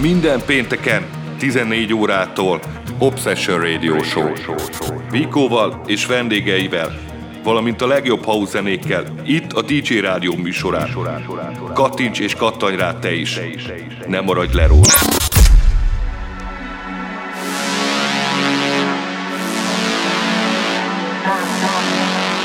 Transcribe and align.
Minden 0.00 0.42
pénteken 0.46 1.06
14 1.38 1.92
órától 1.92 2.60
Obsession 2.98 3.60
Radio 3.60 4.02
Show. 4.02 4.32
Vikóval 5.10 5.82
és 5.86 6.06
vendégeivel, 6.06 6.98
valamint 7.42 7.82
a 7.82 7.86
legjobb 7.86 8.24
house 8.24 8.50
zenékkel 8.50 9.04
itt 9.24 9.52
a 9.52 9.62
DJ 9.62 9.98
Rádió 9.98 10.34
műsorán. 10.36 10.96
Kattints 11.74 12.18
és 12.18 12.34
kattanj 12.34 12.76
rá 12.76 12.98
te 12.98 13.14
is. 13.14 13.40
Nem 14.06 14.24
maradj 14.24 14.54
le 14.56 14.66
róla. 14.66 14.92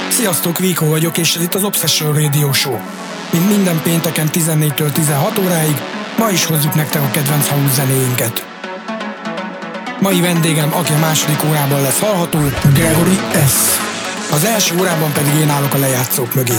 Sziasztok, 0.10 0.58
Viko 0.58 0.86
vagyok, 0.86 1.18
és 1.18 1.36
ez 1.36 1.42
itt 1.42 1.54
az 1.54 1.64
Obsession 1.64 2.14
Radio 2.14 2.54
Show. 2.54 2.78
Mint 3.32 3.50
minden 3.50 3.82
pénteken 3.84 4.28
14-től 4.32 4.92
16 4.92 5.38
óráig, 5.38 5.76
ma 6.24 6.30
is 6.30 6.46
hozzuk 6.46 6.76
nektek 6.76 7.02
a 7.02 7.10
kedvenc 7.12 7.48
house 7.48 7.74
zenéinket. 7.74 8.46
Mai 10.00 10.22
vendégem, 10.22 10.74
aki 10.74 10.94
a 10.94 10.98
második 10.98 11.44
órában 11.50 11.82
lesz 11.82 12.00
hallható, 12.00 12.40
Gregory 12.74 13.20
S. 13.48 13.80
Az 14.32 14.46
első 14.46 14.76
órában 14.80 15.12
pedig 15.12 15.34
én 15.34 15.50
állok 15.50 15.74
a 15.74 15.78
lejátszók 15.78 16.34
mögé. 16.34 16.58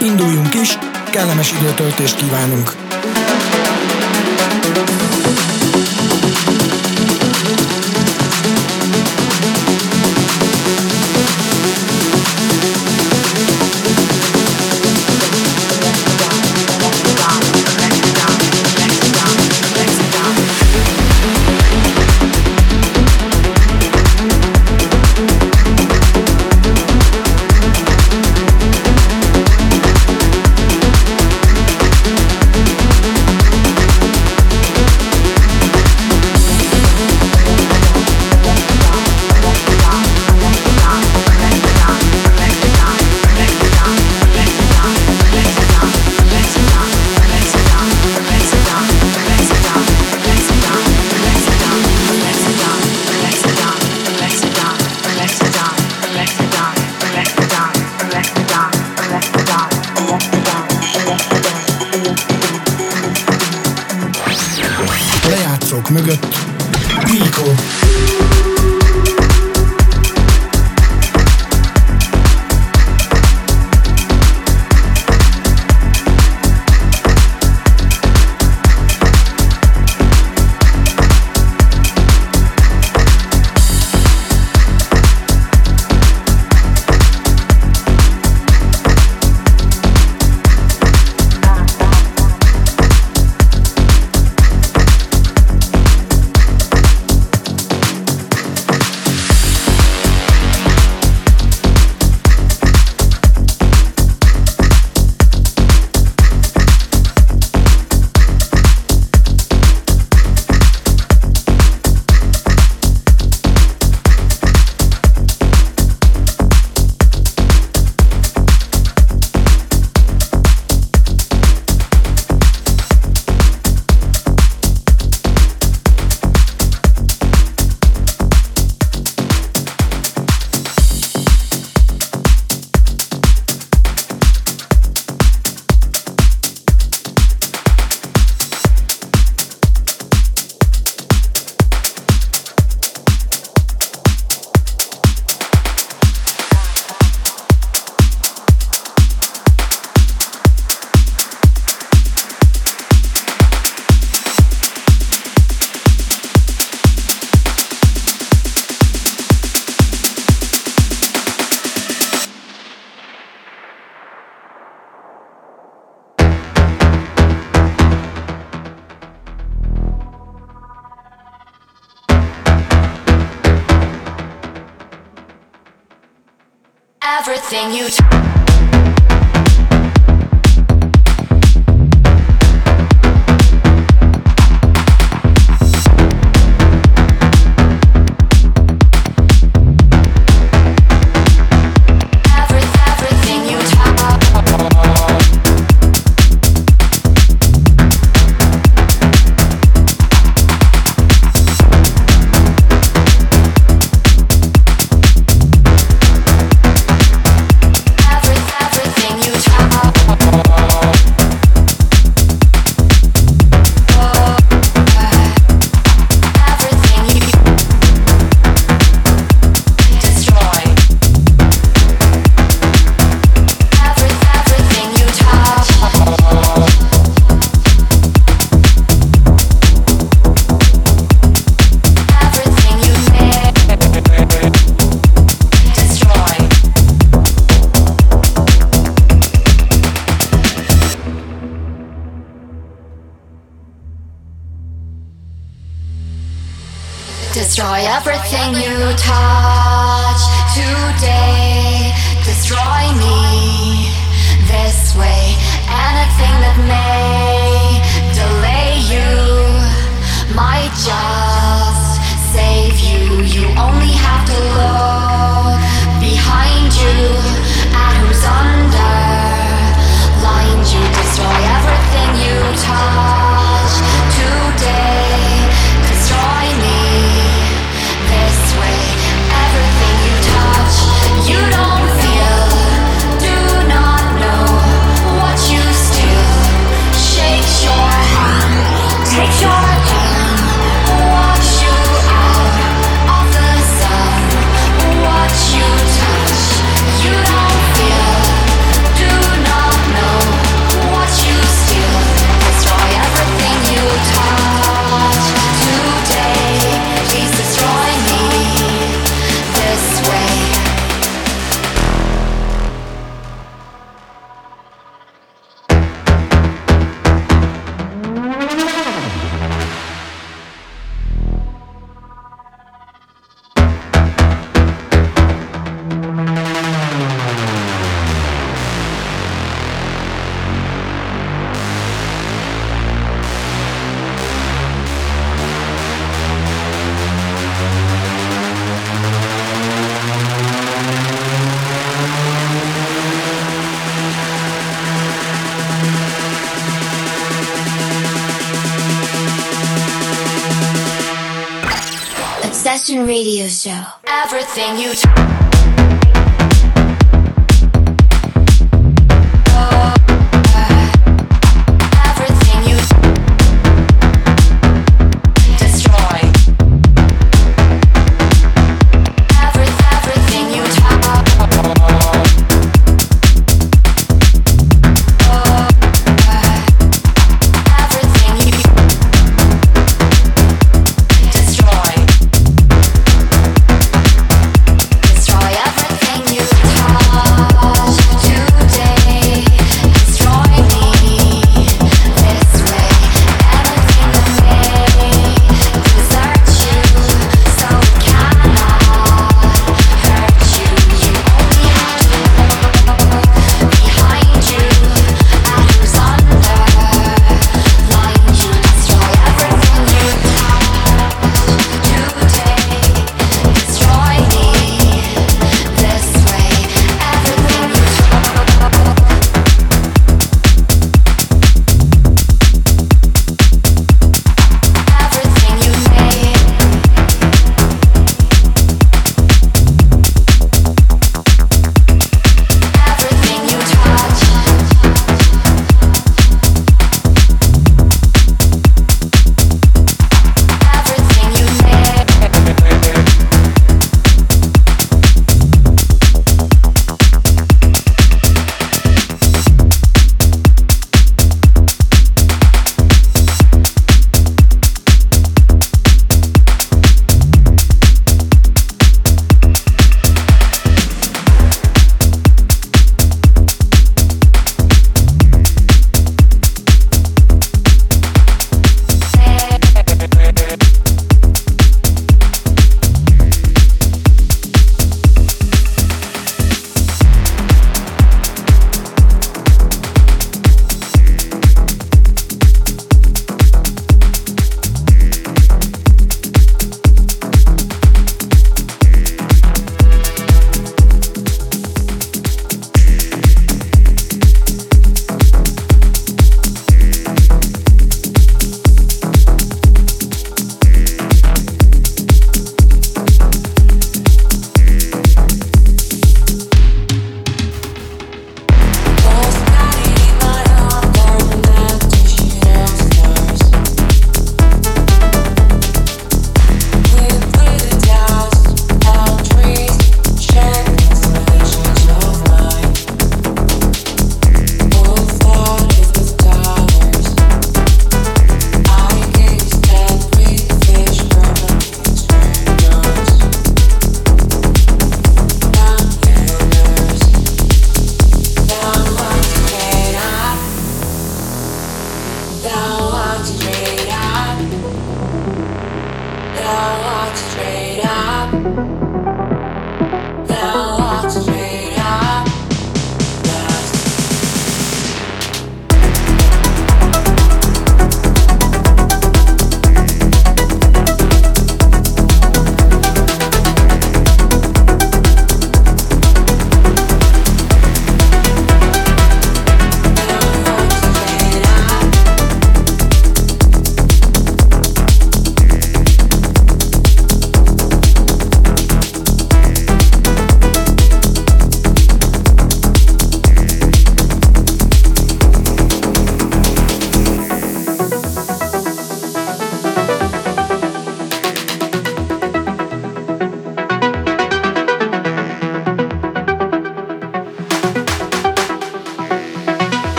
Induljunk 0.00 0.54
is, 0.54 0.78
kellemes 1.10 1.52
időtöltést 1.52 2.16
kívánunk! 2.16 2.72
everything 4.62 5.09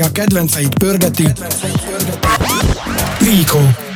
kedvenceit 0.00 0.74
pörgeti. 0.78 1.32
Rico. 3.18 3.91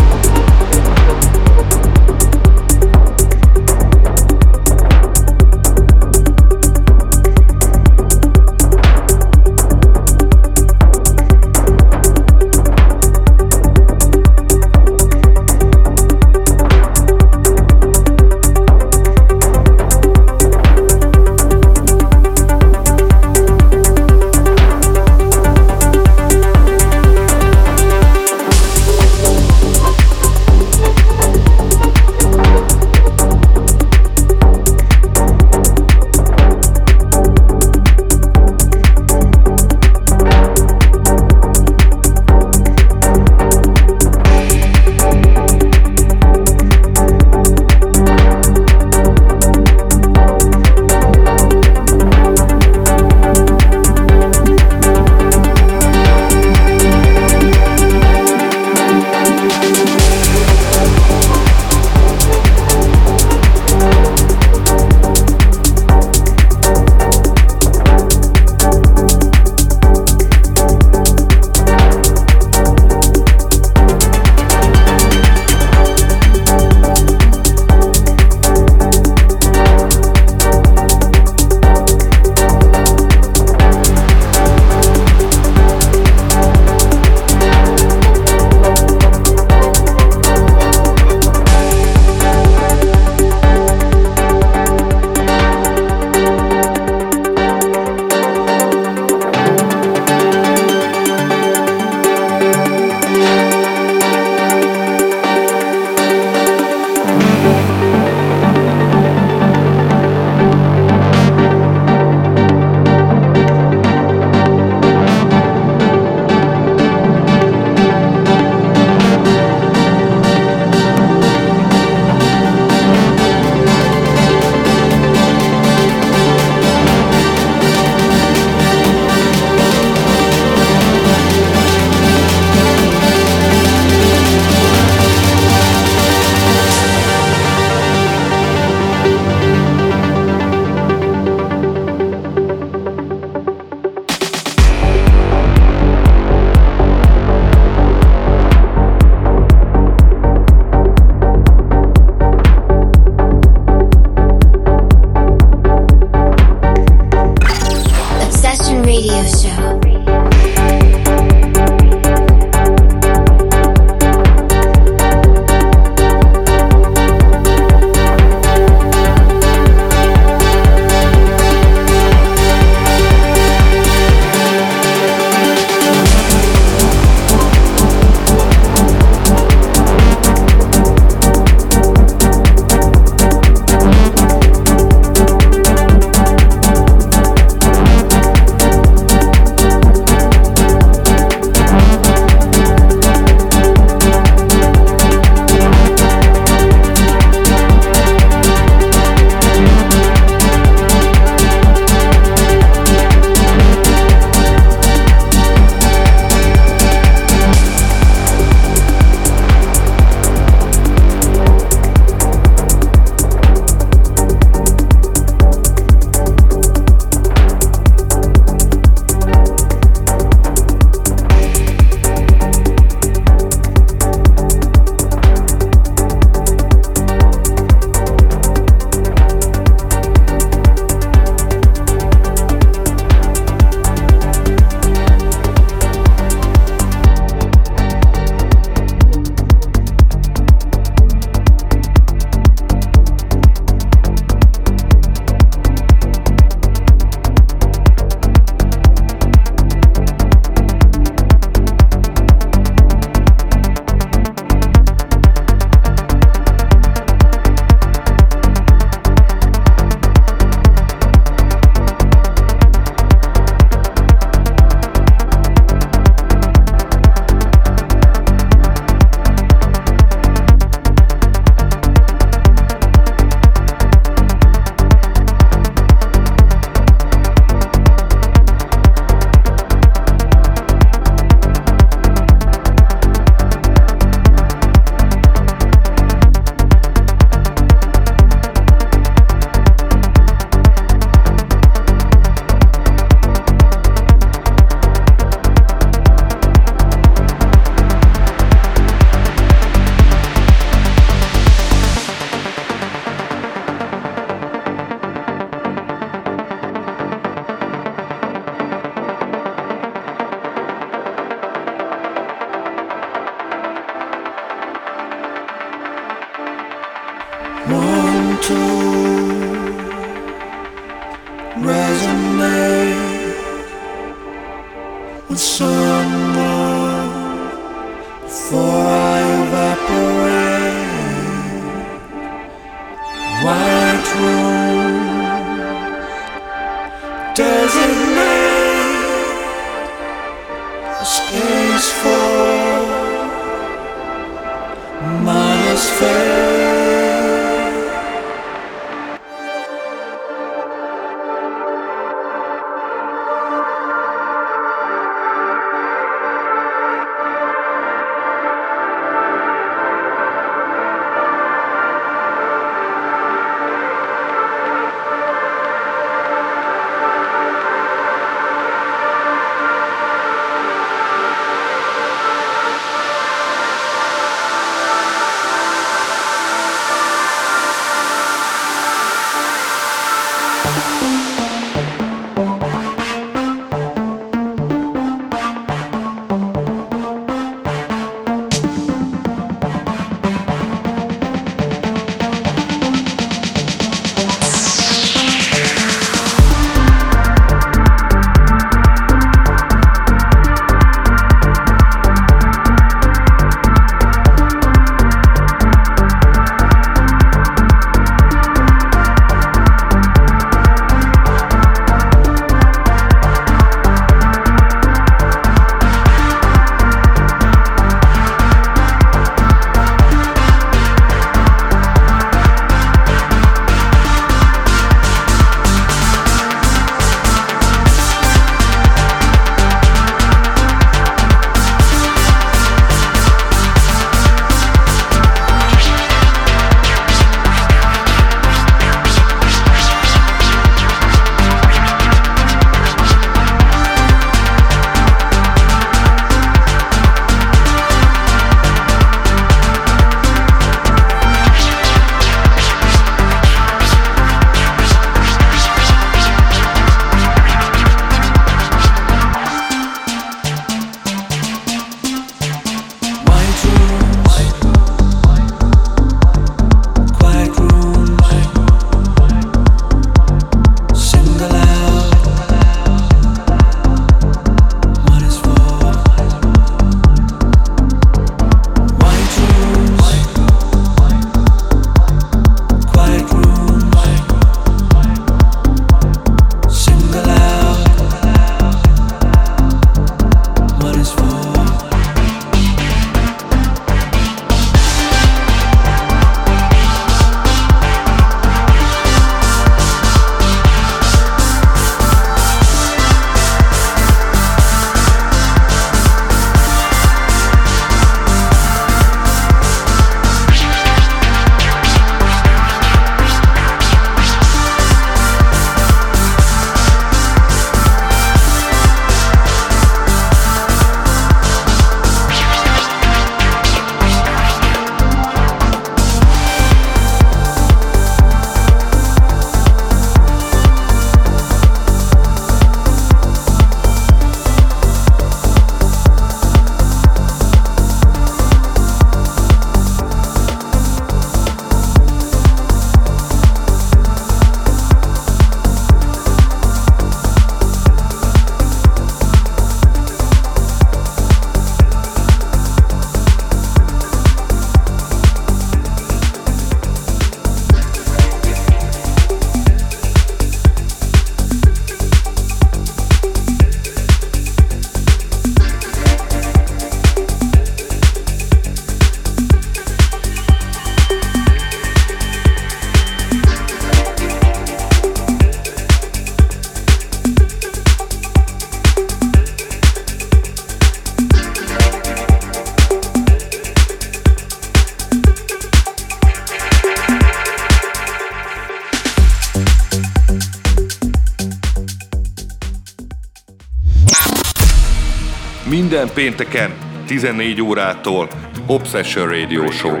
Minden 596.04 596.24
pénteken 596.24 596.74
14 597.06 597.60
órától 597.60 598.28
Obsession 598.66 599.28
Radio 599.28 599.70
Show. 599.70 600.00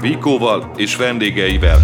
Vikóval 0.00 0.70
és 0.76 0.96
vendégeivel. 0.96 1.82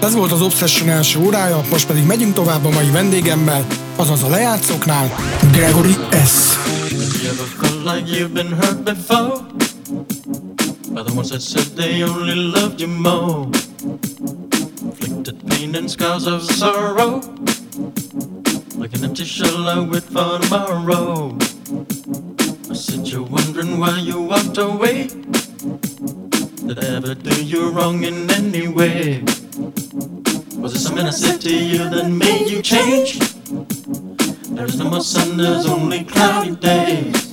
Ez 0.00 0.14
volt 0.14 0.32
az 0.32 0.40
Obsession 0.40 0.88
első 0.88 1.18
órája, 1.18 1.60
most 1.70 1.86
pedig 1.86 2.06
megyünk 2.06 2.34
tovább 2.34 2.64
a 2.64 2.70
mai 2.70 2.90
vendégemmel, 2.90 3.66
azaz 3.96 4.22
a 4.22 4.28
lejátszóknál, 4.28 5.10
Gregory 5.52 5.94
S. 6.24 6.56
You 6.90 7.30
ever 7.30 7.46
felt 7.60 7.84
like 7.84 8.18
you've 8.18 8.32
been 8.32 8.52
hurt 8.60 8.82
before? 8.82 9.40
by 10.94 11.02
the 11.02 11.12
ones 11.14 11.30
that 11.30 11.40
said 11.40 11.64
they 11.76 12.02
only 12.02 12.34
loved 12.34 12.80
you 12.80 12.88
more. 12.88 13.48
Pain 15.62 15.76
and 15.76 15.88
scars 15.88 16.26
of 16.26 16.42
sorrow, 16.42 17.20
like 18.74 18.92
an 18.94 19.04
empty 19.04 19.24
shell 19.24 19.68
I 19.68 19.78
wait 19.78 20.02
for 20.02 20.40
tomorrow. 20.40 21.38
I 22.68 22.74
said 22.74 23.06
you're 23.06 23.22
wondering 23.22 23.78
why 23.78 24.00
you 24.00 24.20
walked 24.22 24.58
away. 24.58 25.06
Did 26.66 26.80
I 26.80 26.96
ever 26.96 27.14
do 27.14 27.44
you 27.44 27.70
wrong 27.70 28.02
in 28.02 28.28
any 28.32 28.66
way? 28.66 29.22
Was 30.58 30.74
it 30.74 30.80
something 30.80 31.06
I 31.06 31.10
said 31.10 31.40
to 31.42 31.54
you 31.54 31.88
that 31.90 32.10
made 32.10 32.50
you 32.50 32.60
change? 32.60 33.20
There 34.56 34.66
is 34.66 34.76
no 34.80 34.90
more 34.90 35.00
sun, 35.00 35.36
there's 35.36 35.66
only 35.66 36.02
cloudy 36.02 36.56
days. 36.56 37.31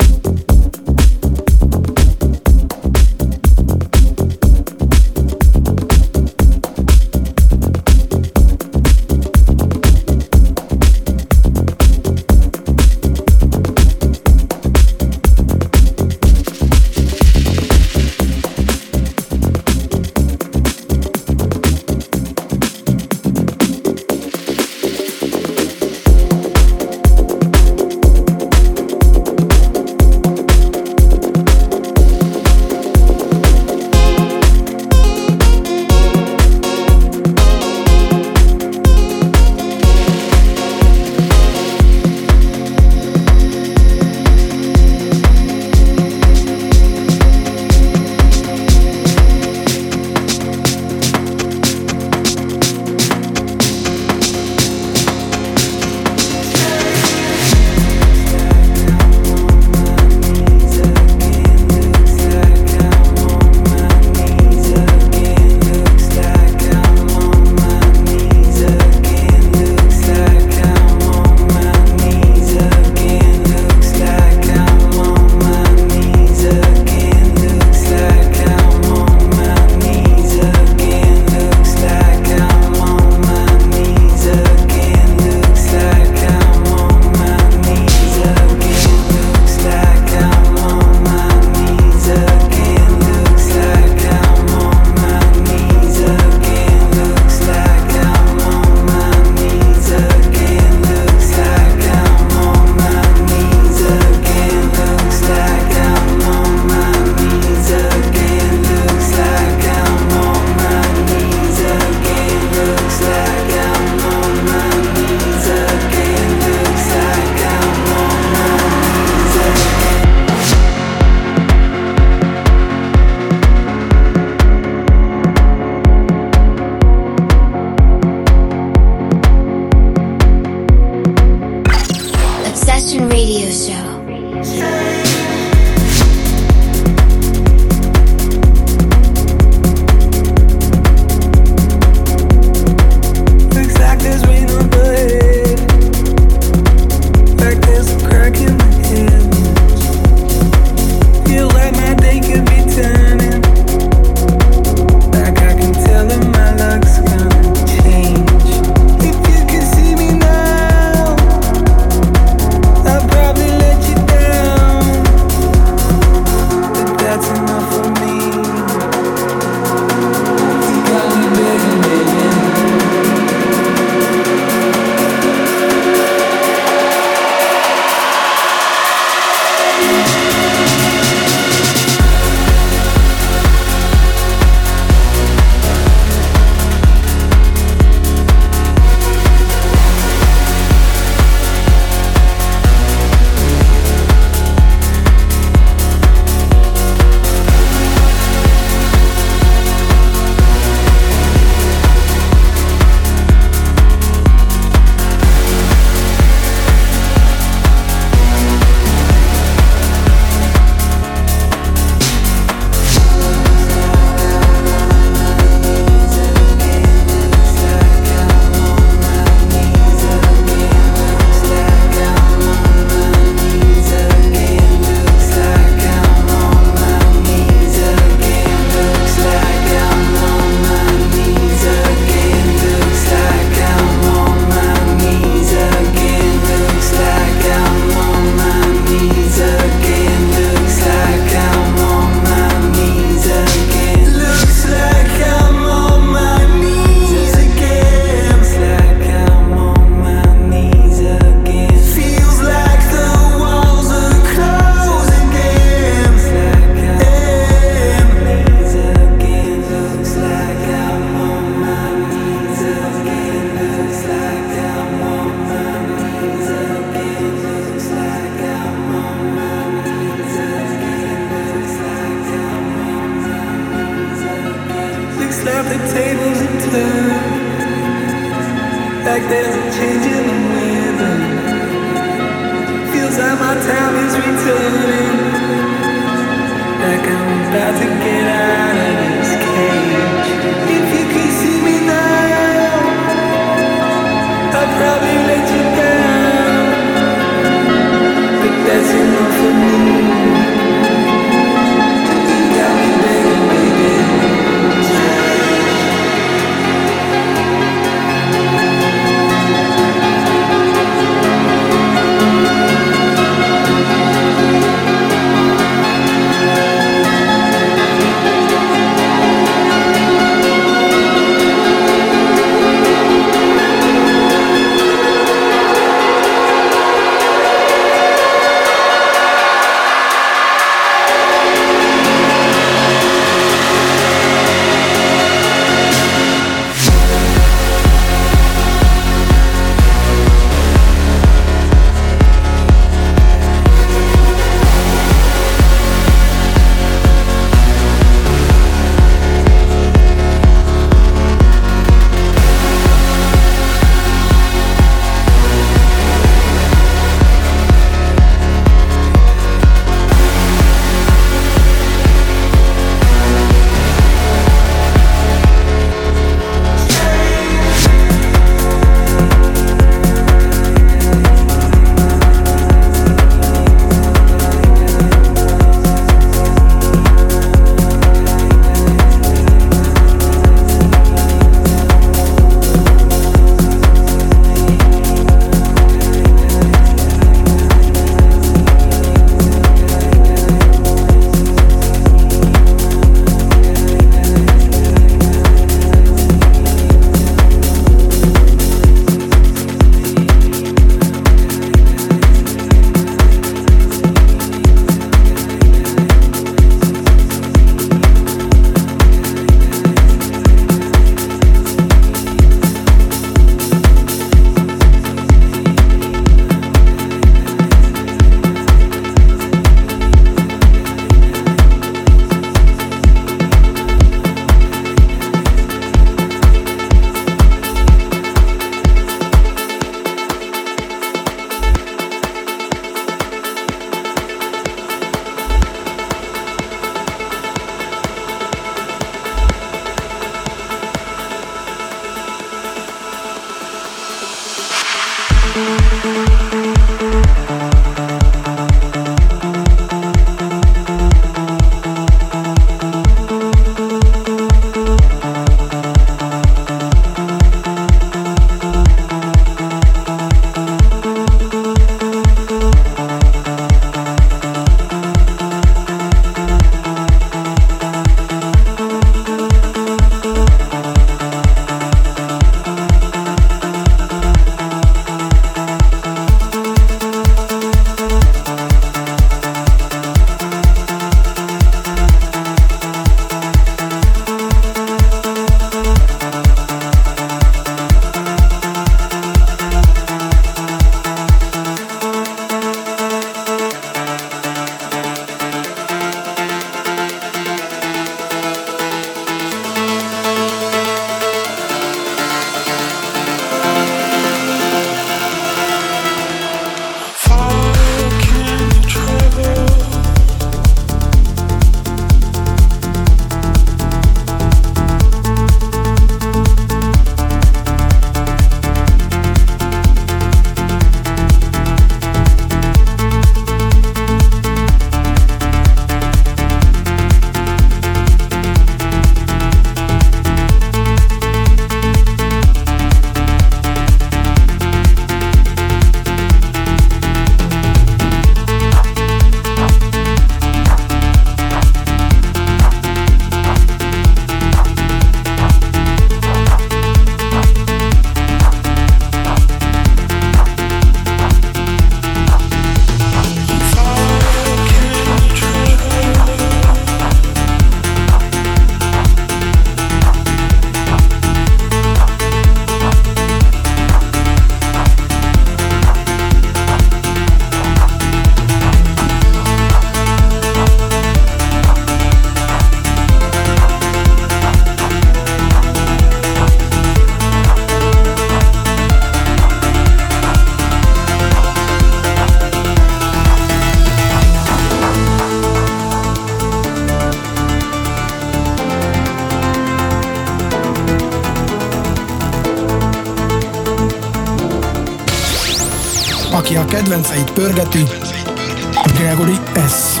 Gregory 598.96 599.38
S. 599.56 600.00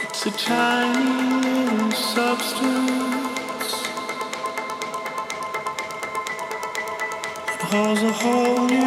It's 0.00 0.26
a 0.26 0.30
tiny 0.30 1.42
little 1.44 1.92
substance. 1.92 3.72
That 7.46 7.60
holds 7.60 8.02
a 8.02 8.12
whole 8.12 8.66
new 8.66 8.83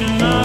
you 0.00 0.06
know. 0.18 0.43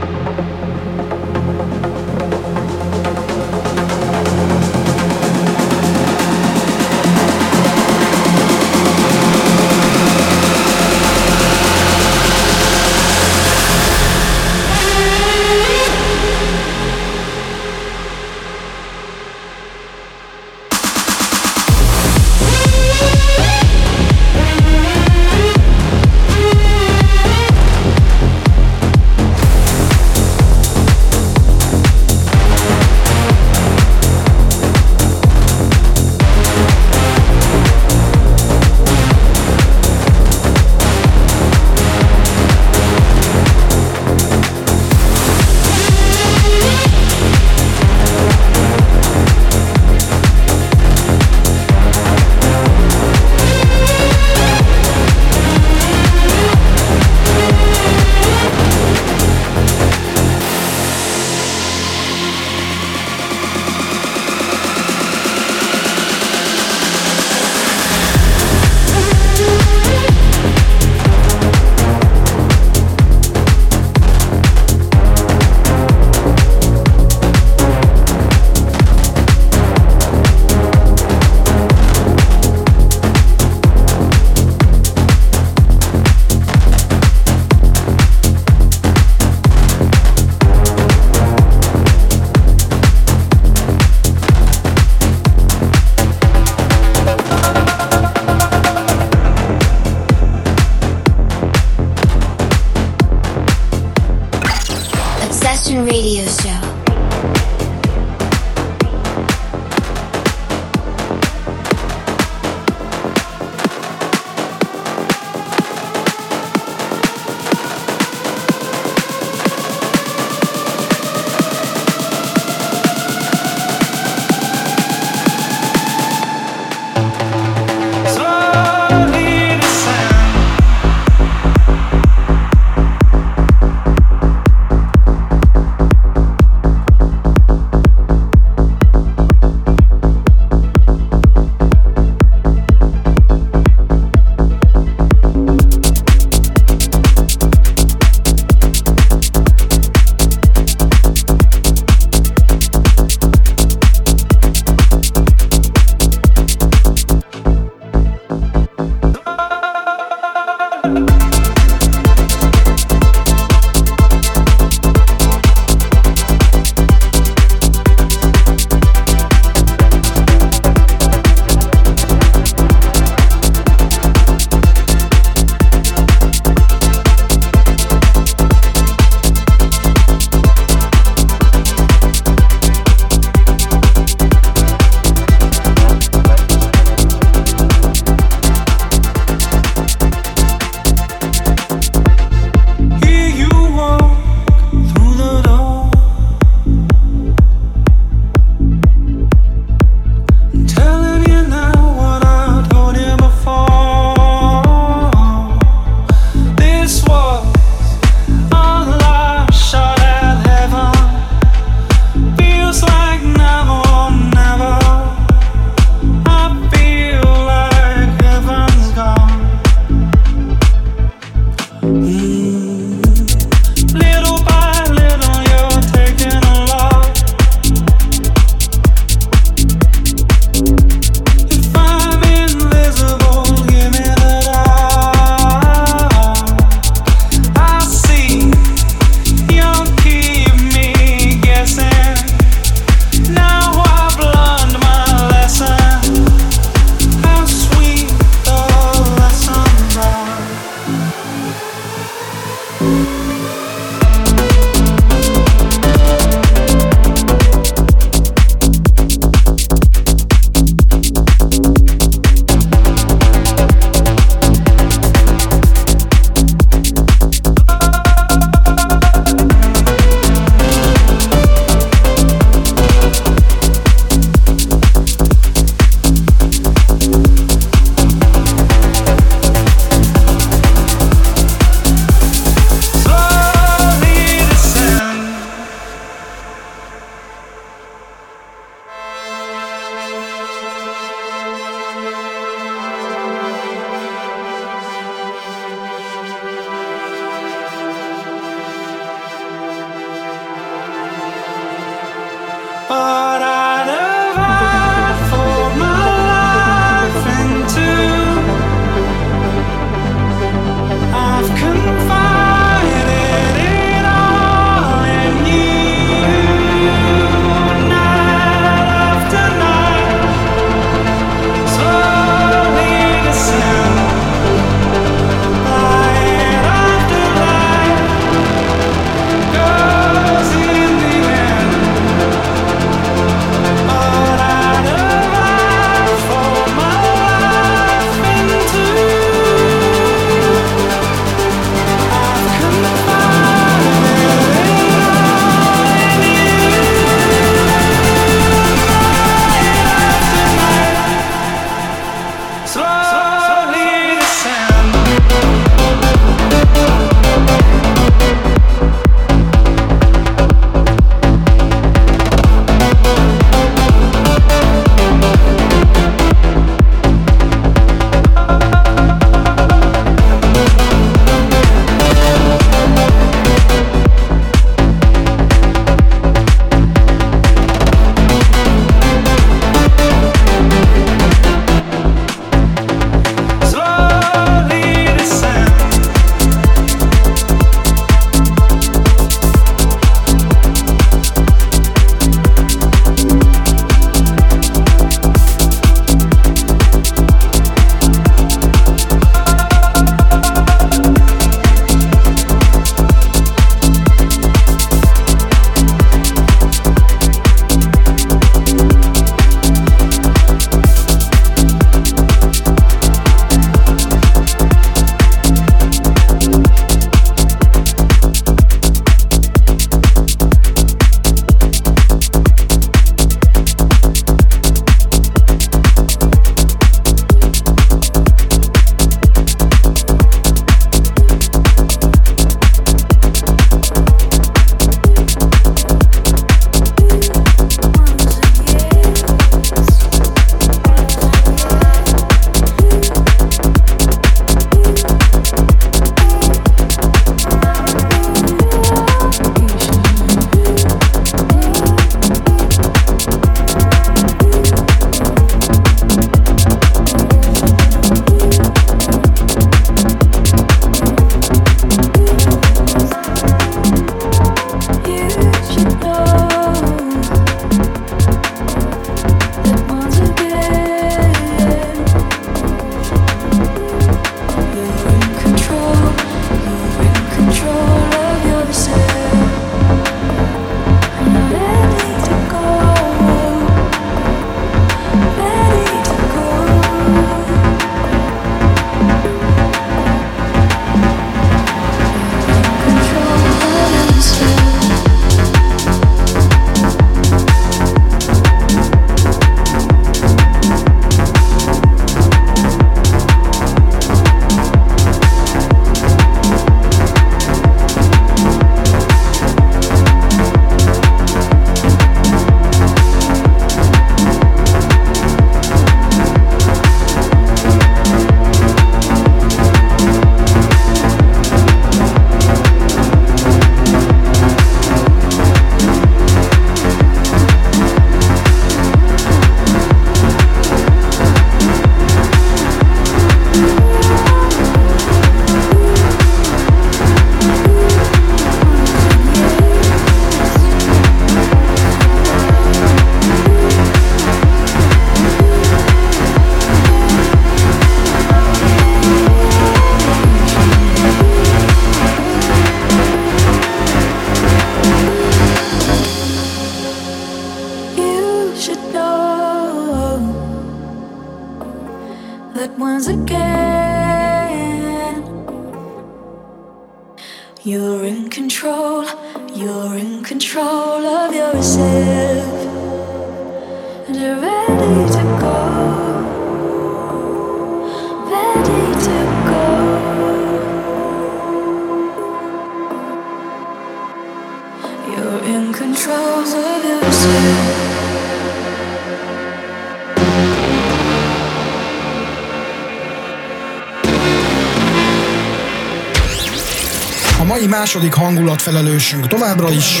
Mai 597.48 597.66
második 597.66 598.14
hangulatfelelősünk 598.14 599.26
továbbra 599.26 599.70
is 599.70 600.00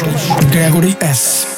Gregory 0.50 0.96
S. 1.12 1.57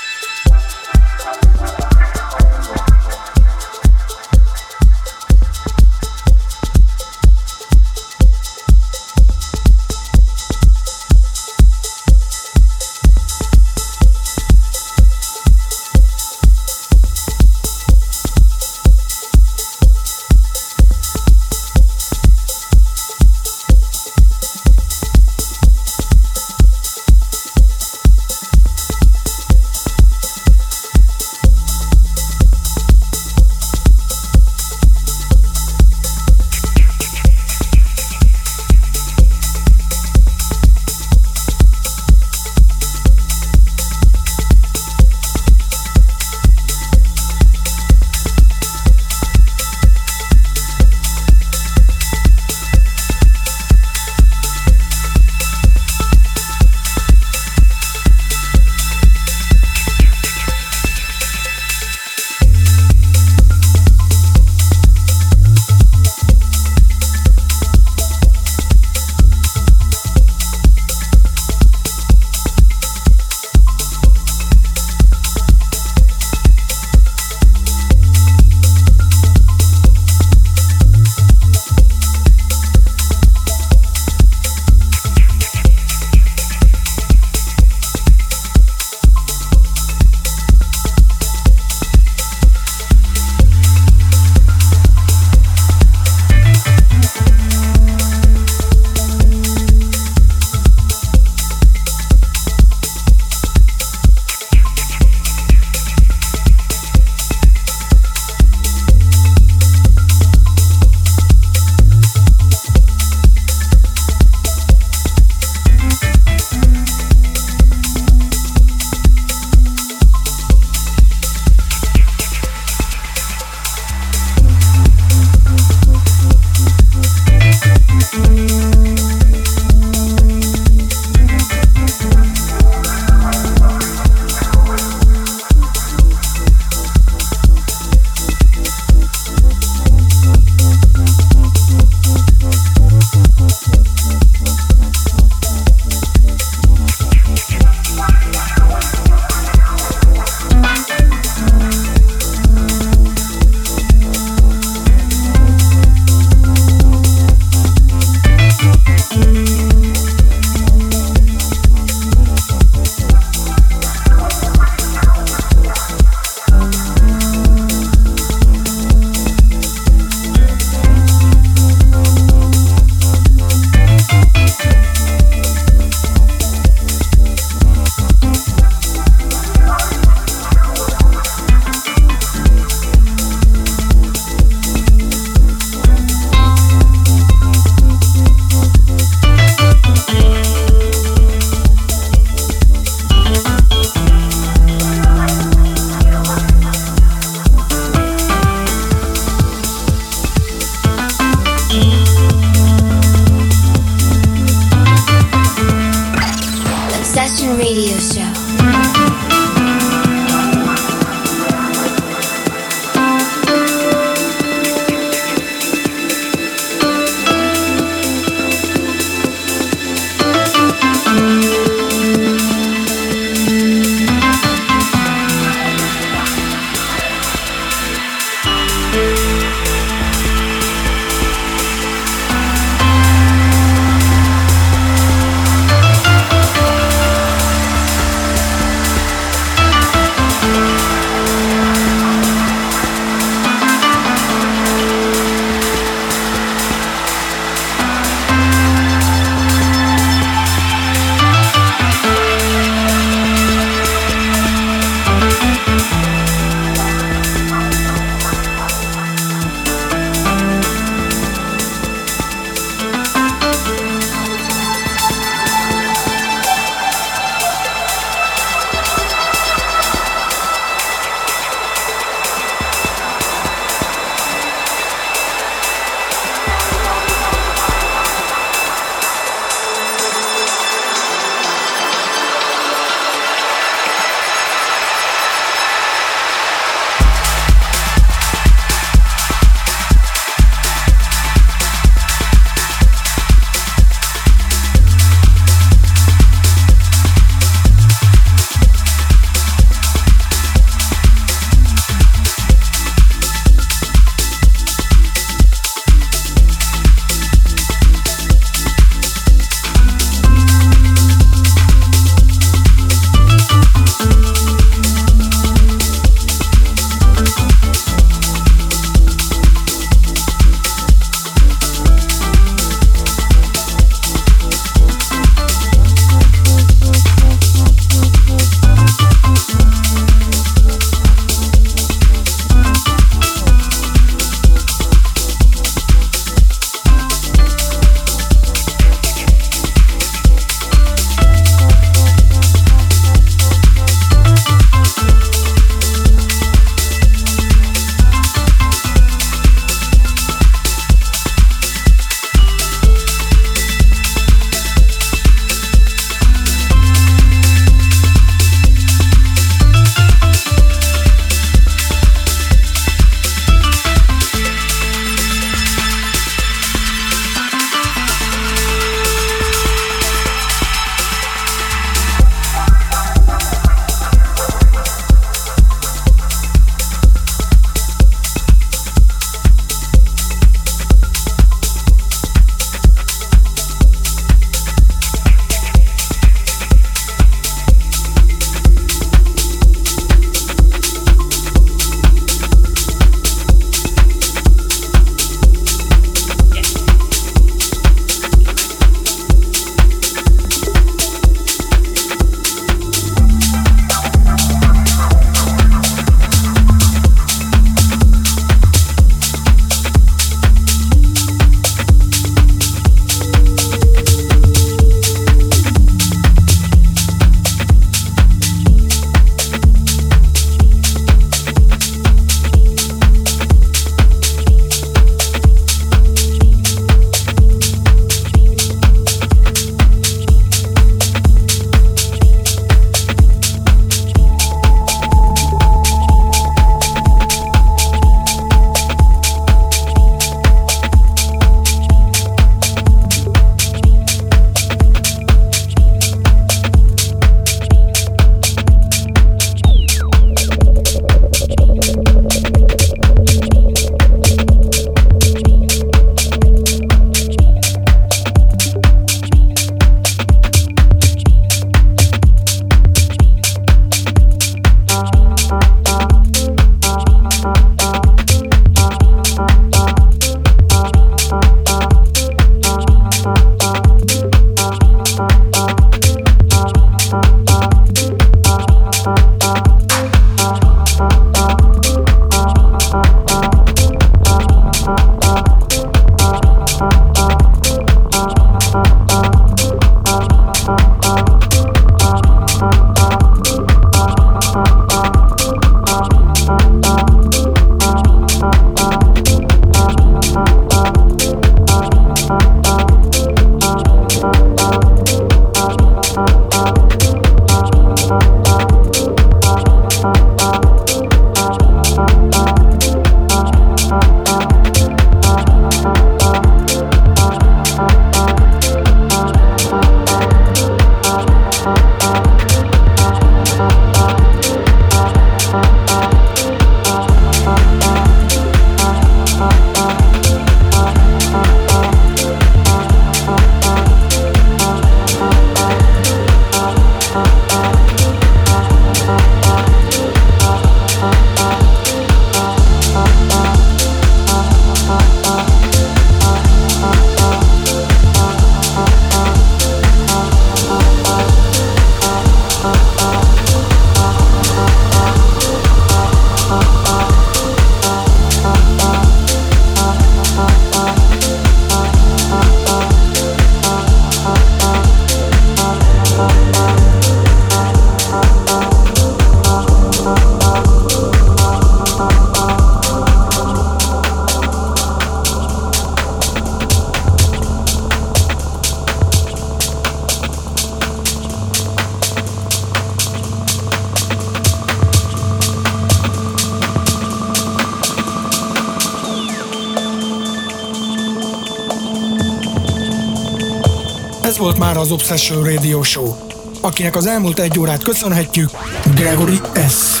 akinek 596.96 597.14
az 597.14 597.22
elmúlt 597.22 597.38
egy 597.38 597.58
órát 597.58 597.82
köszönhetjük 597.82 598.50
Gregory 598.94 599.40
S. 599.68 600.00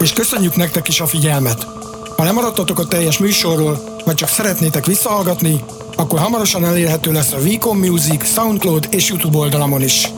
És 0.00 0.12
köszönjük 0.12 0.56
nektek 0.56 0.88
is 0.88 1.00
a 1.00 1.06
figyelmet. 1.06 1.66
Ha 2.16 2.24
lemaradtatok 2.24 2.78
a 2.78 2.84
teljes 2.86 3.18
műsorról, 3.18 4.00
vagy 4.04 4.14
csak 4.14 4.28
szeretnétek 4.28 4.86
visszahallgatni, 4.86 5.64
akkor 5.96 6.18
hamarosan 6.18 6.64
elérhető 6.64 7.12
lesz 7.12 7.32
a 7.32 7.38
Vicom 7.38 7.78
Music, 7.78 8.32
Soundcloud 8.32 8.86
és 8.90 9.08
YouTube 9.08 9.38
oldalamon 9.38 9.82
is. 9.82 10.08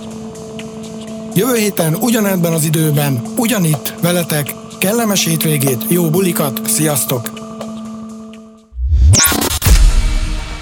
Jövő 1.35 1.57
héten 1.57 1.95
ugyanebben 1.95 2.53
az 2.53 2.65
időben, 2.65 3.23
ugyanitt, 3.37 3.95
veletek, 4.03 4.55
kellemes 4.79 5.25
hétvégét, 5.25 5.85
jó 5.89 6.11
bulikat, 6.11 6.61
sziasztok! 6.67 7.31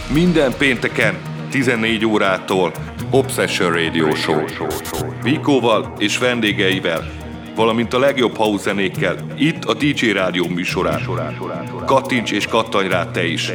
Minden 0.08 0.54
pénteken 0.56 1.14
14 1.50 2.06
órától 2.06 2.72
Obsession 3.10 3.70
Radio 3.70 4.14
Show. 4.14 4.44
Vikóval 5.24 5.92
és 5.98 6.18
vendégeivel, 6.18 7.10
valamint 7.54 7.92
a 7.92 7.98
legjobb 7.98 8.36
house 8.36 8.74
itt 9.36 9.64
a 9.64 9.74
DJ 9.74 10.10
Rádió 10.10 10.48
műsorán. 10.48 11.00
Kattints 11.86 12.32
és 12.32 12.46
kattanj 12.46 12.88
rá 12.88 13.10
te 13.10 13.26
is. 13.26 13.52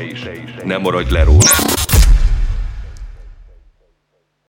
Ne 0.64 0.78
maradj 0.78 1.12
le 1.12 1.24
róla. 1.24 1.69